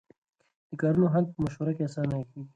د 0.69 0.71
کارونو 0.81 1.07
حل 1.13 1.25
په 1.31 1.37
مشوره 1.43 1.71
کې 1.77 1.83
اسانه 1.87 2.15
کېږي. 2.31 2.47